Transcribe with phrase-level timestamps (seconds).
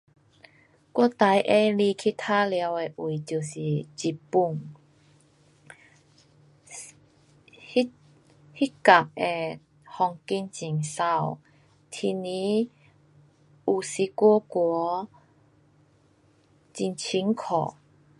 [0.03, 0.19] 我最喜欢
[1.95, 4.59] 去玩耍的位就是日本，
[7.75, 7.91] 那，
[8.57, 9.59] 那角的
[9.95, 11.19] 风景很美。
[11.91, 12.71] 天气
[13.67, 15.07] 有时冷冷，
[16.73, 17.35] 很清新。